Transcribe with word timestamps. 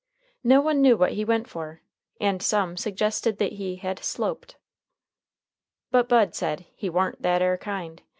No 0.43 0.61
one 0.61 0.81
knew 0.81 0.97
what 0.97 1.11
he 1.11 1.23
went 1.23 1.47
for, 1.47 1.83
and 2.19 2.41
some 2.41 2.75
suggested 2.75 3.37
that 3.37 3.51
he 3.51 3.75
had 3.75 4.03
"sloped." 4.03 4.57
But 5.91 6.09
Bud 6.09 6.33
said 6.33 6.65
"he 6.73 6.89
warn't 6.89 7.21
that 7.21 7.43
air 7.43 7.55
kind. 7.59 8.01